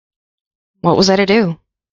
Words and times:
What 0.79 0.97
was 0.97 1.11
I 1.11 1.15
to 1.17 1.27
do? 1.27 1.59